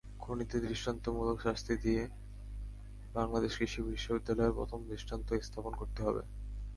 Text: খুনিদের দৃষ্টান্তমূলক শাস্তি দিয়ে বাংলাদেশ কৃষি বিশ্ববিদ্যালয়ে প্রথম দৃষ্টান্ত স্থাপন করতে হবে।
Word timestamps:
খুনিদের 0.19 0.61
দৃষ্টান্তমূলক 0.67 1.37
শাস্তি 1.41 1.73
দিয়ে 1.83 2.03
বাংলাদেশ 3.15 3.51
কৃষি 3.57 3.79
বিশ্ববিদ্যালয়ে 3.87 4.57
প্রথম 4.57 4.79
দৃষ্টান্ত 4.91 5.27
স্থাপন 5.47 5.73
করতে 5.75 5.99
হবে। 6.03 6.21